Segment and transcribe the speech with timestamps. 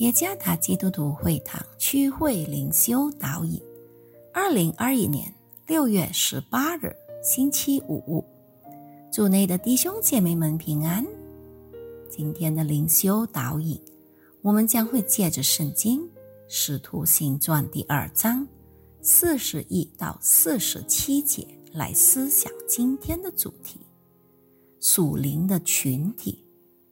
[0.00, 3.60] 耶加达基督徒会堂区会灵修导引，
[4.32, 5.30] 二零二一年
[5.66, 8.24] 六月十八日星期五，
[9.12, 11.06] 主内的弟兄姐妹们平安。
[12.08, 13.78] 今天的灵修导引，
[14.40, 16.00] 我们将会借着圣经
[16.48, 18.48] 《使徒行传》第二章
[19.02, 23.78] 四十一到四十七节来思想今天的主题：
[24.80, 26.42] 属灵的群体。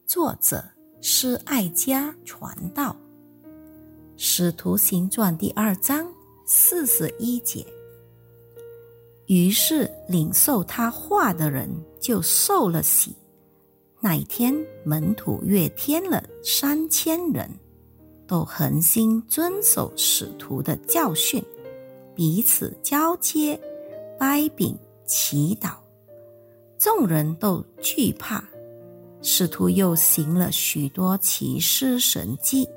[0.06, 0.62] 作者。
[1.00, 2.96] 是爱家传道，
[4.16, 6.12] 《使徒行传》第二章
[6.44, 7.64] 四十一节。
[9.26, 11.70] 于是领受他话的人
[12.00, 13.14] 就受了洗。
[14.00, 17.48] 那一天，门徒约添了三千人，
[18.26, 21.40] 都恒心遵守使徒的教训，
[22.12, 23.58] 彼此交接、
[24.18, 25.74] 掰饼、祈祷。
[26.76, 28.42] 众人都惧怕。
[29.20, 32.68] 使徒又行了许多奇事神迹，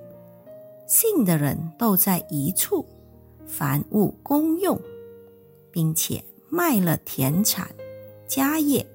[0.88, 2.86] 信的人都在一处，
[3.46, 4.80] 凡物公用，
[5.72, 7.70] 并且卖了田产、
[8.28, 8.86] 家业，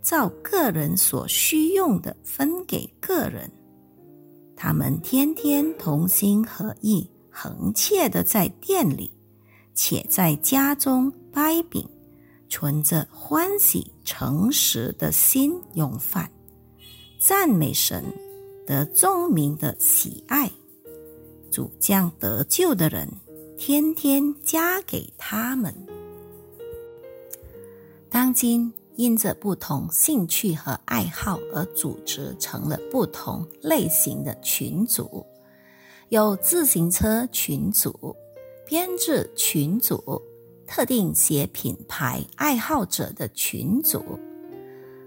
[0.00, 3.50] 照个人所需用的分给个人。
[4.56, 9.10] 他们天天同心合意，恒切的在店里，
[9.74, 11.84] 且在家中掰饼，
[12.48, 16.30] 存着欢喜诚实的心用饭。
[17.24, 18.02] 赞美神，
[18.66, 20.50] 得众民的喜爱，
[21.52, 23.08] 主将得救的人
[23.56, 25.72] 天天加给他们。
[28.10, 35.24] 当今因着不同兴趣和爱好而组织成了不同类型的群组，
[36.08, 38.16] 有自行车群组、
[38.66, 40.20] 编制群组、
[40.66, 44.02] 特定鞋品牌爱好者的群组，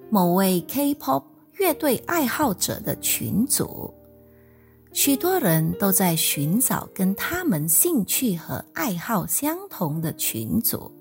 [0.10, 1.35] 某位 K-pop。
[1.58, 3.94] 乐队爱好者的群组，
[4.92, 10.92] 许多人都在寻找跟他们兴趣和爱好相同的群组。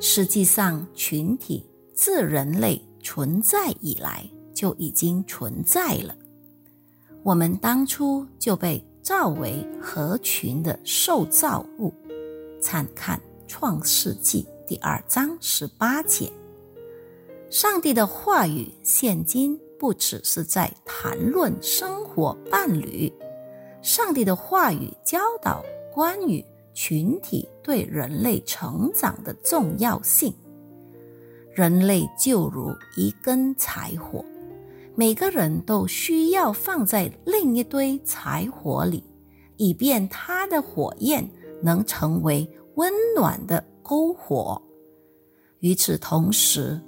[0.00, 6.14] 实际上，群体自人类存在以来就已经存在了。
[7.24, 11.92] 我们当初就被造为合群的受造物。
[12.60, 16.32] 参看《创世纪》第二章十八节。
[17.52, 23.12] 上帝的话语，现今不只是在谈论生活伴侣。
[23.82, 26.42] 上帝的话语教导关于
[26.72, 30.32] 群体对人类成长的重要性。
[31.52, 34.24] 人类就如一根柴火，
[34.94, 39.04] 每个人都需要放在另一堆柴火里，
[39.58, 41.30] 以便它的火焰
[41.62, 44.62] 能成为温暖的篝火。
[45.58, 46.80] 与此同时，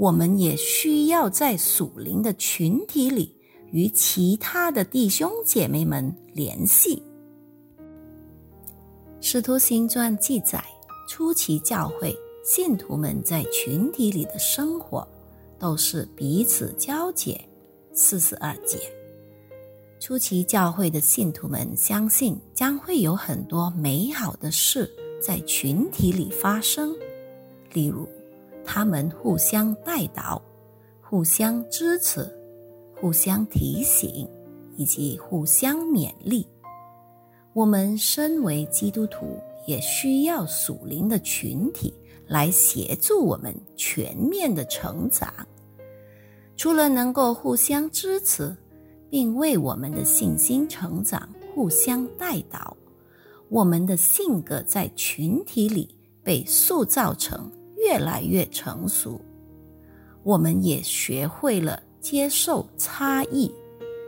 [0.00, 3.36] 我们也需要在属灵的群体里
[3.70, 7.02] 与其他的弟兄姐妹们联系。
[9.20, 10.64] 使徒行传记载，
[11.06, 15.06] 初期教会信徒们在群体里的生活
[15.58, 17.38] 都是彼此交结。
[17.92, 18.78] 四十二节，
[19.98, 24.90] 初期教会的信徒们相信将会有很多美好的事
[25.20, 26.90] 在群体里发生，
[27.74, 28.08] 例如。
[28.64, 30.40] 他们互相带导，
[31.00, 32.28] 互相支持，
[32.94, 34.28] 互相提醒，
[34.76, 36.46] 以及互相勉励。
[37.52, 41.92] 我们身为基督徒，也需要属灵的群体
[42.26, 45.32] 来协助我们全面的成长。
[46.56, 48.56] 除了能够互相支持，
[49.08, 52.76] 并为我们的信心成长互相带导，
[53.48, 55.92] 我们的性格在群体里
[56.22, 57.50] 被塑造成。
[57.90, 59.20] 越来越成熟，
[60.22, 63.52] 我们也学会了接受差异，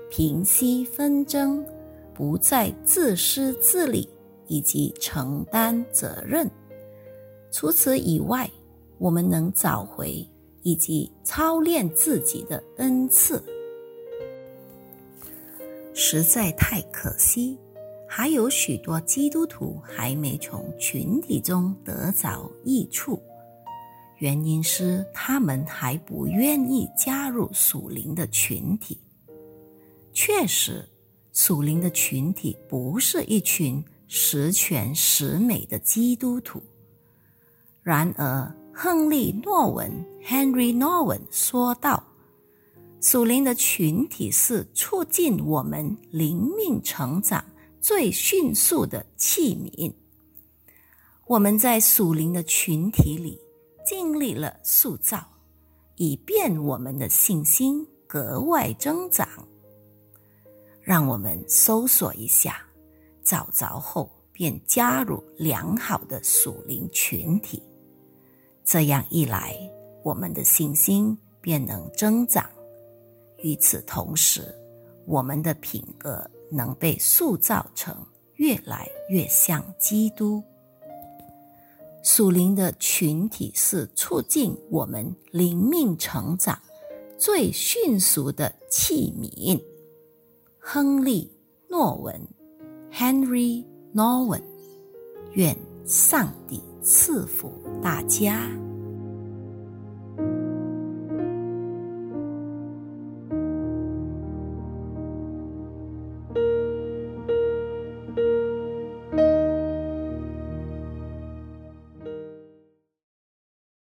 [0.08, 1.66] 平息纷争，
[2.14, 4.08] 不再自私自利，
[4.46, 6.48] 以及承担责任。
[7.50, 8.48] 除此以外，
[8.98, 10.24] 我们能找回
[10.62, 13.42] 以及操练自己的恩赐。
[15.92, 17.58] 实在太可惜，
[18.06, 23.20] 还有许多基督徒还没从群体中得着益处。
[24.22, 28.96] 原因是他们还不愿意加入属灵的群体。
[30.12, 30.88] 确实，
[31.32, 36.62] 属灵的群体不是一群十全十美的基督徒。
[37.82, 39.90] 然而，亨利·诺文
[40.24, 42.00] （Henry Norman） 说道
[43.02, 47.44] ：“属灵的群体是促进我们灵命成长
[47.80, 49.92] 最迅速的器皿。
[51.26, 53.36] 我们在属灵的群体里。”
[53.84, 55.26] 尽力了塑造，
[55.96, 59.28] 以便我们的信心格外增长。
[60.80, 62.64] 让我们搜索一下，
[63.22, 67.62] 找着后便加入良好的属灵群体。
[68.64, 69.56] 这样一来，
[70.02, 72.48] 我们的信心便能增长。
[73.38, 74.54] 与此同时，
[75.06, 77.96] 我们的品格能被塑造成
[78.34, 80.42] 越来越像基督。
[82.02, 86.58] 属灵的群体是促进我们灵命成长
[87.16, 89.62] 最迅速的器皿。
[90.58, 91.30] 亨利·
[91.70, 92.20] 诺文
[92.92, 93.64] （Henry
[93.94, 94.42] Norwin），
[95.32, 95.56] 愿
[95.86, 98.50] 上帝赐福大家。